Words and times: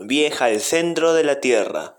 Vieja 0.00 0.46
al 0.46 0.60
centro 0.60 1.14
de 1.14 1.24
la 1.24 1.40
Tierra. 1.40 1.96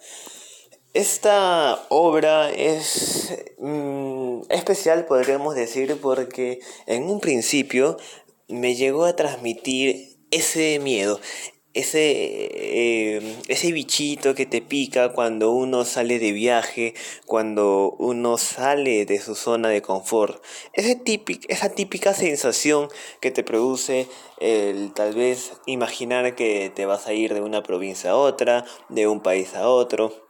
Esta 0.94 1.86
obra 1.90 2.50
es 2.50 3.34
mm, 3.60 4.42
especial, 4.50 5.06
podríamos 5.06 5.56
decir, 5.56 5.98
porque 6.02 6.60
en 6.88 7.04
un 7.04 7.20
principio 7.20 7.98
me 8.48 8.76
llegó 8.76 9.06
a 9.06 9.16
transmitir 9.16 10.18
ese 10.32 10.80
miedo, 10.80 11.20
ese, 11.74 12.00
eh, 12.02 13.38
ese 13.48 13.72
bichito 13.72 14.36
que 14.36 14.46
te 14.46 14.62
pica 14.62 15.14
cuando 15.14 15.52
uno 15.52 15.86
sale 15.86 16.20
de 16.20 16.32
viaje, 16.32 16.94
cuando 17.26 17.96
uno 18.00 18.38
sale 18.38 19.06
de 19.06 19.20
su 19.20 19.36
zona 19.36 19.70
de 19.70 19.82
confort. 19.82 20.44
Ese 20.74 21.02
esa 21.48 21.70
típica 21.70 22.14
sensación 22.14 22.90
que 23.22 23.32
te 23.32 23.44
produce 23.44 24.08
el 24.40 24.94
tal 24.94 25.14
vez 25.14 25.54
imaginar 25.66 26.36
que 26.36 26.72
te 26.74 26.86
vas 26.86 27.08
a 27.08 27.14
ir 27.14 27.34
de 27.34 27.42
una 27.42 27.64
provincia 27.64 28.12
a 28.12 28.16
otra, 28.16 28.66
de 28.90 29.08
un 29.08 29.22
país 29.22 29.54
a 29.56 29.70
otro 29.70 30.29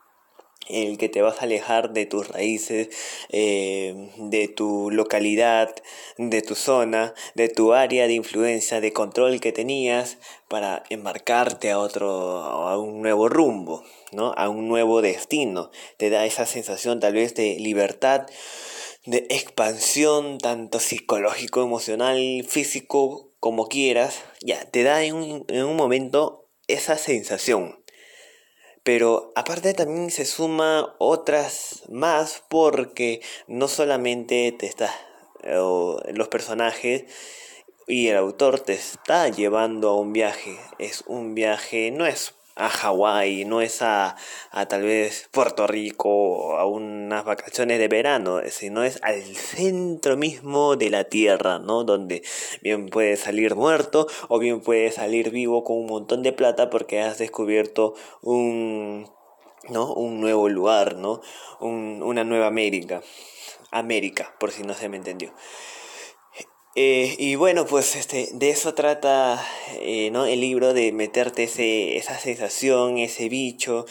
el 0.68 0.98
que 0.98 1.09
te 1.09 1.22
vas 1.22 1.40
a 1.40 1.45
alejar 1.45 1.94
de 1.94 2.05
tus 2.05 2.27
raíces, 2.27 2.90
eh, 3.30 4.12
de 4.18 4.48
tu 4.48 4.91
localidad, 4.91 5.73
de 6.18 6.41
tu 6.41 6.55
zona, 6.55 7.13
de 7.34 7.49
tu 7.49 7.73
área 7.73 8.08
de 8.08 8.13
influencia, 8.13 8.80
de 8.80 8.94
control 8.94 9.40
que 9.40 9.52
tenías 9.52 10.18
para 10.48 10.84
embarcarte 10.90 11.72
a 11.72 11.80
otro, 11.80 12.09
a 12.09 12.77
un 12.77 13.02
nuevo 13.02 13.30
rumbo, 13.30 13.84
¿no? 14.12 14.34
A 14.38 14.49
un 14.49 14.68
nuevo 14.68 15.02
destino. 15.02 15.72
Te 15.98 16.09
da 16.09 16.26
esa 16.26 16.45
sensación 16.45 16.99
tal 16.99 17.13
vez 17.13 17.34
de 17.35 17.57
libertad, 17.60 18.27
de 19.05 19.26
expansión, 19.30 20.38
tanto 20.38 20.80
psicológico, 20.80 21.63
emocional, 21.63 22.46
físico, 22.48 23.32
como 23.40 23.68
quieras. 23.68 24.21
Ya, 24.41 24.70
te 24.70 24.84
da 24.84 25.04
en 25.04 25.16
un, 25.16 25.46
en 25.48 25.66
un 25.66 25.76
momento 25.76 26.48
esa 26.68 26.98
sensación 26.98 27.79
pero 28.91 29.31
aparte 29.35 29.75
también 29.75 30.09
se 30.09 30.25
suma 30.25 30.95
otras 30.98 31.84
más 31.90 32.41
porque 32.49 33.21
no 33.46 33.68
solamente 33.68 34.51
te 34.51 34.65
está 34.65 34.91
los 36.12 36.27
personajes 36.29 37.04
y 37.85 38.07
el 38.07 38.18
autor 38.18 38.62
te 38.62 38.73
está 38.73 39.29
llevando 39.29 39.90
a 39.90 39.99
un 39.99 40.12
viaje, 40.12 40.57
es 40.79 41.04
un 41.05 41.35
viaje, 41.35 41.91
no 41.91 42.07
es 42.07 42.34
a 42.60 42.70
Hawái, 42.70 43.46
no 43.46 43.62
es 43.62 43.82
a, 43.82 44.18
a 44.52 44.65
tal 44.68 44.84
vez 44.84 45.29
Puerto 45.32 45.65
Rico, 45.65 46.57
a 46.57 46.65
unas 46.65 47.24
vacaciones 47.24 47.79
de 47.79 47.88
verano, 47.88 48.41
sino 48.49 48.84
es 48.84 48.99
al 49.02 49.24
centro 49.24 50.18
mismo 50.18 50.76
de 50.76 50.90
la 50.90 51.05
Tierra, 51.05 51.60
¿no? 51.60 51.85
Donde 51.85 52.21
bien 52.62 52.90
puedes 52.90 53.21
salir 53.21 53.55
muerto 53.55 54.07
o 54.27 54.40
bien 54.40 54.60
puedes 54.60 54.96
salir 54.96 55.32
vivo 55.32 55.63
con 55.63 55.77
un 55.77 55.85
montón 55.87 56.21
de 56.21 56.34
plata 56.34 56.70
porque 56.70 56.99
has 56.99 57.18
descubierto 57.18 57.96
un, 58.21 59.10
¿no? 59.70 59.93
un 59.93 60.20
nuevo 60.20 60.49
lugar, 60.49 60.96
¿no? 60.96 61.21
Un, 61.62 62.02
una 62.04 62.26
nueva 62.26 62.48
América. 62.48 63.02
América, 63.71 64.35
por 64.40 64.52
si 64.52 64.63
no 64.63 64.74
se 64.74 64.90
me 64.90 64.97
entendió. 64.97 65.31
Eh, 66.81 67.18
y 67.19 67.35
bueno, 67.35 67.66
pues 67.66 67.97
este, 67.97 68.30
de 68.31 68.52
eso 68.52 68.74
trata 68.74 69.46
eh, 69.81 70.12
¿no? 70.12 70.25
el 70.25 70.40
libro, 70.40 70.74
de 70.74 70.94
meterte 70.94 71.44
ese, 71.44 71.97
esa 71.97 72.18
sensación, 72.18 72.97
ese 73.00 73.28
bicho. 73.28 73.86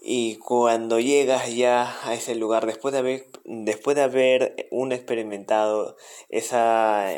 Y 0.00 0.36
cuando 0.36 1.00
llegas 1.00 1.52
ya 1.52 1.98
a 2.04 2.14
ese 2.14 2.36
lugar, 2.36 2.66
después 2.66 2.92
de 2.92 2.98
haber, 2.98 3.26
después 3.44 3.96
de 3.96 4.02
haber 4.02 4.68
un 4.70 4.92
experimentado 4.92 5.96
esa, 6.28 7.12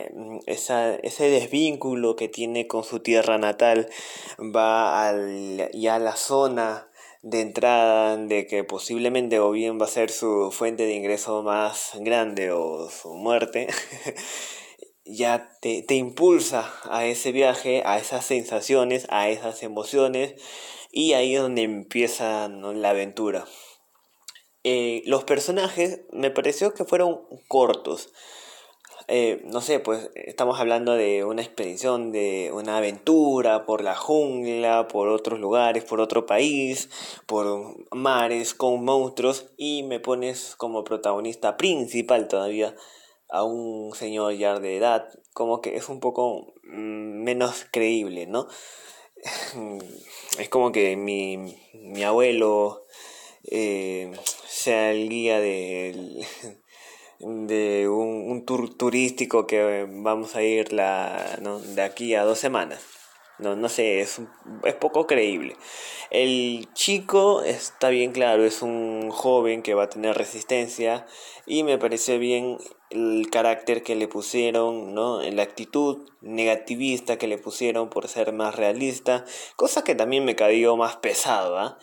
esa, 0.46 0.94
ese 0.94 1.24
desvínculo 1.28 2.16
que 2.16 2.28
tiene 2.28 2.66
con 2.66 2.82
su 2.82 3.00
tierra 3.00 3.36
natal, 3.36 3.90
va 4.38 5.06
al, 5.06 5.70
ya 5.74 5.96
a 5.96 5.98
la 5.98 6.16
zona 6.16 6.88
de 7.20 7.42
entrada 7.42 8.16
de 8.16 8.46
que 8.46 8.64
posiblemente 8.64 9.40
o 9.40 9.50
bien 9.50 9.78
va 9.78 9.84
a 9.84 9.88
ser 9.88 10.10
su 10.10 10.50
fuente 10.52 10.86
de 10.86 10.94
ingreso 10.94 11.42
más 11.42 11.92
grande 12.00 12.50
o 12.50 12.88
su 12.88 13.12
muerte. 13.12 13.68
ya 15.04 15.56
te, 15.60 15.82
te, 15.82 15.94
impulsa 15.94 16.72
a 16.84 17.04
ese 17.06 17.32
viaje, 17.32 17.82
a 17.84 17.98
esas 17.98 18.24
sensaciones, 18.24 19.06
a 19.10 19.28
esas 19.28 19.62
emociones, 19.62 20.34
y 20.90 21.14
ahí 21.14 21.34
es 21.34 21.42
donde 21.42 21.62
empieza 21.62 22.48
la 22.48 22.90
aventura. 22.90 23.46
Eh, 24.64 25.02
los 25.06 25.24
personajes 25.24 26.02
me 26.12 26.30
pareció 26.30 26.72
que 26.72 26.84
fueron 26.84 27.22
cortos. 27.48 28.12
Eh, 29.08 29.42
no 29.46 29.60
sé, 29.60 29.80
pues 29.80 30.10
estamos 30.14 30.60
hablando 30.60 30.92
de 30.94 31.24
una 31.24 31.42
expedición, 31.42 32.12
de 32.12 32.52
una 32.54 32.76
aventura 32.76 33.66
por 33.66 33.82
la 33.82 33.96
jungla, 33.96 34.86
por 34.86 35.08
otros 35.08 35.40
lugares, 35.40 35.82
por 35.82 36.00
otro 36.00 36.24
país, 36.26 36.88
por 37.26 37.74
mares, 37.90 38.54
con 38.54 38.84
monstruos, 38.84 39.50
y 39.56 39.82
me 39.82 39.98
pones 39.98 40.54
como 40.56 40.84
protagonista 40.84 41.56
principal 41.56 42.28
todavía 42.28 42.76
a 43.32 43.44
un 43.44 43.94
señor 43.94 44.34
ya 44.34 44.58
de 44.60 44.76
edad, 44.76 45.08
como 45.32 45.62
que 45.62 45.74
es 45.76 45.88
un 45.88 46.00
poco 46.00 46.52
mm, 46.64 47.24
menos 47.24 47.66
creíble, 47.70 48.26
¿no? 48.26 48.46
Es 50.38 50.48
como 50.48 50.72
que 50.72 50.96
mi, 50.96 51.36
mi 51.74 52.02
abuelo 52.04 52.86
eh, 53.44 54.12
sea 54.46 54.92
el 54.92 55.08
guía 55.08 55.40
de, 55.40 56.26
de 57.20 57.88
un, 57.88 58.44
tour 58.44 58.74
turístico 58.74 59.46
que 59.46 59.86
vamos 59.88 60.36
a 60.36 60.42
ir 60.42 60.72
la, 60.72 61.38
de 61.74 61.82
aquí 61.82 62.14
a 62.14 62.24
dos 62.24 62.38
semanas. 62.38 62.82
No, 63.38 63.56
no 63.56 63.68
sé, 63.68 64.00
es, 64.00 64.20
es 64.64 64.74
poco 64.74 65.06
creíble. 65.06 65.56
El 66.10 66.68
chico 66.74 67.42
está 67.42 67.88
bien 67.88 68.12
claro, 68.12 68.44
es 68.44 68.62
un 68.62 69.10
joven 69.10 69.62
que 69.62 69.74
va 69.74 69.84
a 69.84 69.90
tener 69.90 70.16
resistencia 70.16 71.06
y 71.46 71.62
me 71.62 71.78
parece 71.78 72.18
bien 72.18 72.58
el 72.92 73.28
carácter 73.30 73.82
que 73.82 73.94
le 73.94 74.08
pusieron, 74.08 74.94
¿no? 74.94 75.22
La 75.22 75.42
actitud 75.42 76.08
negativista 76.20 77.18
que 77.18 77.26
le 77.26 77.38
pusieron 77.38 77.88
por 77.88 78.08
ser 78.08 78.32
más 78.32 78.56
realista, 78.56 79.24
cosa 79.56 79.84
que 79.84 79.94
también 79.94 80.24
me 80.24 80.36
cayó 80.36 80.76
más 80.76 80.96
pesada, 80.96 81.64
¿ah? 81.64 81.78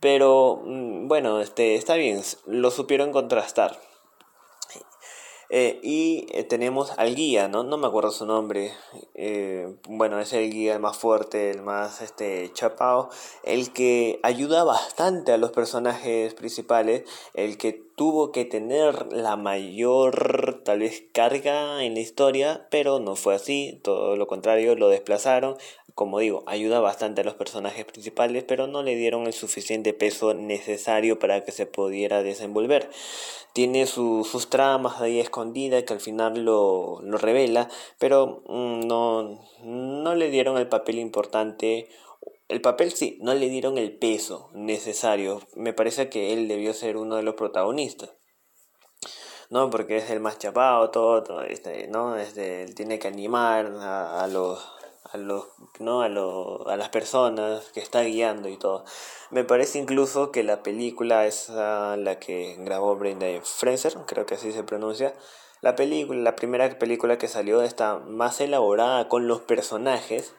pero 0.00 0.62
mm, 0.64 1.08
bueno, 1.08 1.40
este 1.40 1.76
está 1.76 1.94
bien, 1.94 2.20
lo 2.46 2.70
supieron 2.70 3.12
contrastar. 3.12 3.78
Eh, 5.50 5.78
y 5.82 6.26
eh, 6.32 6.44
tenemos 6.44 6.92
al 6.96 7.14
guía, 7.14 7.48
¿no? 7.48 7.62
No 7.64 7.76
me 7.76 7.86
acuerdo 7.86 8.10
su 8.10 8.26
nombre. 8.26 8.72
Eh, 9.14 9.76
bueno, 9.88 10.18
es 10.18 10.32
el 10.32 10.50
guía 10.50 10.78
más 10.78 10.96
fuerte, 10.96 11.50
el 11.50 11.62
más 11.62 12.00
este, 12.00 12.50
chapao, 12.52 13.10
el 13.42 13.72
que 13.72 14.20
ayuda 14.22 14.64
bastante 14.64 15.32
a 15.32 15.38
los 15.38 15.52
personajes 15.52 16.34
principales, 16.34 17.04
el 17.34 17.58
que 17.58 17.84
tuvo 17.96 18.32
que 18.32 18.44
tener 18.44 19.12
la 19.12 19.36
mayor 19.36 20.62
tal 20.64 20.80
vez 20.80 21.04
carga 21.12 21.84
en 21.84 21.94
la 21.94 22.00
historia, 22.00 22.66
pero 22.70 22.98
no 22.98 23.14
fue 23.14 23.34
así, 23.34 23.80
todo 23.84 24.16
lo 24.16 24.26
contrario, 24.26 24.74
lo 24.74 24.88
desplazaron. 24.88 25.56
Como 25.94 26.18
digo, 26.18 26.42
ayuda 26.46 26.80
bastante 26.80 27.20
a 27.20 27.24
los 27.24 27.34
personajes 27.34 27.84
principales, 27.84 28.44
pero 28.44 28.66
no 28.66 28.82
le 28.82 28.96
dieron 28.96 29.26
el 29.26 29.32
suficiente 29.32 29.92
peso 29.92 30.34
necesario 30.34 31.18
para 31.18 31.44
que 31.44 31.52
se 31.52 31.66
pudiera 31.66 32.22
desenvolver 32.22 32.90
tiene 33.54 33.86
sus 33.86 34.50
tramas 34.50 35.00
ahí 35.00 35.20
escondidas 35.20 35.84
que 35.84 35.92
al 35.92 36.00
final 36.00 36.44
lo, 36.44 37.00
lo 37.02 37.18
revela, 37.18 37.70
pero 38.00 38.42
mm, 38.48 38.80
no, 38.80 39.40
no 39.62 40.14
le 40.16 40.28
dieron 40.28 40.58
el 40.58 40.68
papel 40.68 40.98
importante. 40.98 41.88
El 42.48 42.60
papel 42.60 42.92
sí, 42.92 43.16
no 43.22 43.32
le 43.32 43.48
dieron 43.48 43.78
el 43.78 43.96
peso 43.96 44.50
necesario. 44.54 45.40
Me 45.54 45.72
parece 45.72 46.08
que 46.08 46.32
él 46.32 46.48
debió 46.48 46.74
ser 46.74 46.96
uno 46.96 47.14
de 47.14 47.22
los 47.22 47.36
protagonistas. 47.36 48.10
¿no? 49.50 49.70
Porque 49.70 49.98
es 49.98 50.10
el 50.10 50.18
más 50.18 50.38
chapado, 50.38 50.90
todo, 50.90 51.42
este, 51.42 51.86
¿no? 51.86 52.16
Este, 52.16 52.64
él 52.64 52.74
tiene 52.74 52.98
que 52.98 53.06
animar 53.06 53.66
a 53.66 54.26
los 54.26 54.58
a 55.14 55.16
los 55.16 55.46
no 55.78 56.02
a, 56.02 56.06
a 56.06 56.76
las 56.76 56.88
personas 56.88 57.70
que 57.70 57.80
está 57.80 58.02
guiando 58.02 58.48
y 58.48 58.56
todo. 58.56 58.84
Me 59.30 59.44
parece 59.44 59.78
incluso 59.78 60.32
que 60.32 60.42
la 60.42 60.62
película 60.62 61.26
es 61.26 61.48
la 61.48 62.18
que 62.20 62.56
grabó 62.58 62.96
Brenda 62.96 63.26
Fraser 63.42 63.94
creo 64.06 64.26
que 64.26 64.34
así 64.34 64.52
se 64.52 64.64
pronuncia 64.64 65.14
la 65.60 65.76
película 65.76 66.20
la 66.20 66.36
primera 66.36 66.78
película 66.78 67.16
que 67.16 67.28
salió 67.28 67.62
está 67.62 67.98
más 67.98 68.40
elaborada 68.40 69.08
con 69.08 69.28
los 69.28 69.40
personajes 69.40 70.34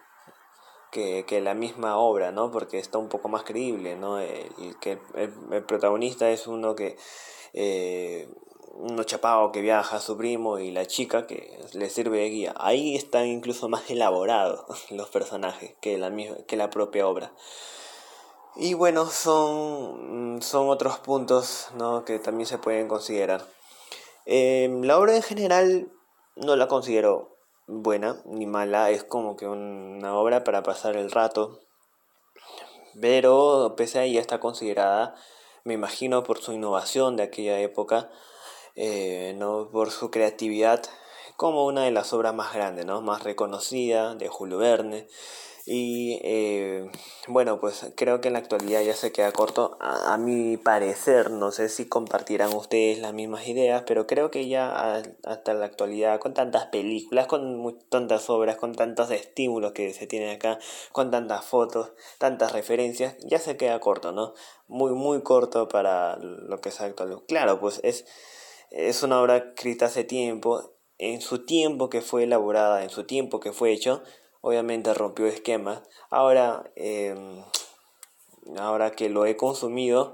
que, 0.92 1.26
que 1.26 1.42
la 1.42 1.54
misma 1.54 1.98
obra 1.98 2.32
no 2.32 2.52
porque 2.52 2.78
está 2.80 2.98
un 2.98 3.10
poco 3.10 3.30
más 3.30 3.44
creíble 3.44 3.96
no 3.96 4.20
el, 4.20 4.78
que 4.82 5.00
el, 5.16 5.64
protagonista 5.64 6.30
es 6.30 6.48
uno 6.48 6.76
que 6.76 6.98
eh, 7.54 8.30
uno 8.76 9.04
chapado 9.04 9.52
que 9.52 9.62
viaja 9.62 9.98
a 9.98 10.02
su 10.02 10.18
primo 10.18 10.60
y 10.60 10.72
la 10.72 10.86
chica 10.86 11.28
que 11.28 11.60
le 11.74 11.90
sirve 11.90 12.20
de 12.20 12.30
guía. 12.30 12.54
Ahí 12.58 12.96
están 12.96 13.26
incluso 13.28 13.70
más 13.70 13.90
elaborados 13.90 14.66
los 14.92 15.10
personajes 15.10 15.76
que 15.82 15.98
la, 15.98 16.12
que 16.48 16.58
la 16.58 16.70
propia 16.70 17.08
obra. 17.08 17.34
Y 18.58 18.74
bueno, 18.74 19.06
son, 19.08 20.42
son 20.42 20.70
otros 20.70 21.00
puntos 21.00 21.70
¿no? 21.76 22.06
que 22.06 22.20
también 22.20 22.48
se 22.48 22.58
pueden 22.58 22.88
considerar. 22.88 23.46
Em, 24.26 24.82
la 24.84 24.98
obra 24.98 25.16
en 25.16 25.22
general 25.24 25.92
no 26.36 26.56
la 26.56 26.68
considero 26.68 27.38
buena 27.68 28.22
ni 28.26 28.46
mala, 28.46 28.92
es 28.92 29.04
como 29.04 29.36
que 29.36 29.48
una 29.48 30.16
obra 30.16 30.44
para 30.44 30.64
pasar 30.64 30.96
el 30.96 31.12
rato. 31.12 31.60
pero 33.00 33.74
pese 33.76 34.00
a 34.00 34.04
ella 34.04 34.22
está 34.22 34.40
considerada, 34.40 35.16
me 35.66 35.74
imagino 35.74 36.24
por 36.24 36.40
su 36.40 36.54
innovación 36.54 37.18
de 37.18 37.24
aquella 37.24 37.60
época, 37.60 38.10
eh, 38.76 39.34
¿no? 39.38 39.70
por 39.72 39.92
su 39.92 40.12
creatividad, 40.12 40.84
como 41.36 41.66
una 41.66 41.84
de 41.84 41.92
las 41.92 42.14
obras 42.14 42.34
más 42.34 42.54
grandes, 42.54 42.86
¿no? 42.86 43.02
más 43.02 43.24
reconocida 43.24 44.16
de 44.16 44.28
Julio 44.28 44.58
Verne. 44.58 45.08
Y 45.68 46.20
eh, 46.22 46.92
bueno, 47.28 47.60
pues 47.60 47.92
creo 47.96 48.22
que 48.22 48.28
en 48.28 48.34
la 48.34 48.40
actualidad 48.40 48.84
ya 48.84 48.94
se 48.94 49.12
queda 49.12 49.32
corto. 49.32 49.78
A, 49.82 50.16
mi 50.18 50.58
parecer, 50.58 51.32
no 51.32 51.52
sé 51.52 51.70
si 51.70 51.88
compartirán 51.88 52.54
ustedes 52.54 53.00
las 53.00 53.14
mismas 53.14 53.48
ideas, 53.48 53.84
pero 53.88 54.06
creo 54.06 54.30
que 54.30 54.48
ya 54.48 55.02
hasta 55.24 55.56
la 55.56 55.66
actualidad, 55.66 56.20
con 56.20 56.36
tantas 56.36 56.68
películas, 56.68 57.26
con 57.26 57.80
tantas 57.90 58.30
obras, 58.30 58.58
con 58.58 58.76
tantos 58.76 59.10
estímulos 59.10 59.72
que 59.72 59.92
se 59.92 60.06
tienen 60.06 60.36
acá, 60.36 60.60
con 60.92 61.10
tantas 61.10 61.44
fotos, 61.44 61.94
tantas 62.20 62.52
referencias, 62.52 63.16
ya 63.22 63.40
se 63.40 63.58
queda 63.58 63.80
corto, 63.80 64.12
¿no? 64.12 64.36
Muy, 64.68 64.92
muy 64.92 65.24
corto 65.24 65.68
para 65.68 66.18
lo 66.18 66.62
que 66.62 66.70
es 66.70 66.80
actual. 66.80 67.24
Claro, 67.28 67.60
pues 67.60 67.80
es, 67.84 68.06
es 68.72 69.04
una 69.04 69.22
obra 69.22 69.38
escrita 69.38 69.86
hace 69.86 70.04
tiempo, 70.04 70.74
en 70.98 71.22
su 71.22 71.46
tiempo 71.46 71.90
que 71.90 72.02
fue 72.02 72.24
elaborada, 72.24 72.84
en 72.84 72.90
su 72.90 73.06
tiempo 73.06 73.40
que 73.40 73.52
fue 73.52 73.72
hecho 73.72 74.02
obviamente 74.46 74.94
rompió 74.94 75.26
esquemas. 75.26 75.82
Ahora, 76.12 76.72
em, 76.76 77.44
ahora 78.60 78.92
que 78.92 79.10
lo 79.10 79.26
he 79.26 79.36
consumido, 79.36 80.14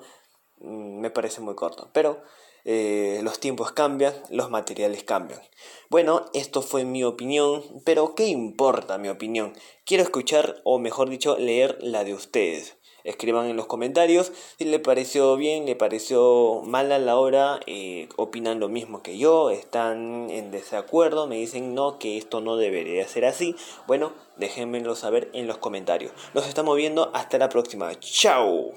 mm, 0.59 1.01
me 1.01 1.09
parece 1.09 1.41
muy 1.41 1.53
corto. 1.53 1.89
Pero 1.91 2.23
eh, 2.63 3.19
los 3.23 3.39
tiempos 3.41 3.73
cambian, 3.73 4.13
los 4.29 4.49
materiales 4.49 5.03
cambian. 5.03 5.41
Bueno, 5.89 6.27
esto 6.33 6.61
fue 6.61 6.85
mi 6.85 7.03
opinión, 7.03 7.61
pero 7.83 8.15
¿qué 8.15 8.27
importa 8.27 8.97
mi 8.97 9.09
opinión? 9.09 9.53
Quiero 9.85 10.03
escuchar, 10.03 10.61
o 10.63 10.79
mejor 10.79 11.09
dicho, 11.09 11.37
leer 11.37 11.77
la 11.81 12.05
de 12.05 12.13
ustedes. 12.13 12.77
Escriban 13.03 13.47
en 13.47 13.57
los 13.57 13.65
comentarios 13.65 14.31
si 14.57 14.65
le 14.65 14.79
pareció 14.79 15.35
bien, 15.37 15.65
le 15.65 15.75
pareció 15.75 16.61
mala 16.63 16.99
la 16.99 17.17
obra, 17.17 17.59
eh, 17.67 18.09
opinan 18.15 18.59
lo 18.59 18.69
mismo 18.69 19.01
que 19.01 19.17
yo, 19.17 19.49
están 19.49 20.29
en 20.29 20.51
desacuerdo, 20.51 21.27
me 21.27 21.37
dicen 21.37 21.73
no, 21.73 21.99
que 21.99 22.17
esto 22.17 22.41
no 22.41 22.57
debería 22.57 23.07
ser 23.07 23.25
así. 23.25 23.55
Bueno, 23.87 24.13
déjenmelo 24.37 24.95
saber 24.95 25.29
en 25.33 25.47
los 25.47 25.57
comentarios. 25.57 26.11
Nos 26.33 26.47
estamos 26.47 26.75
viendo 26.77 27.11
hasta 27.13 27.37
la 27.37 27.49
próxima. 27.49 27.91
¡Chao! 27.99 28.71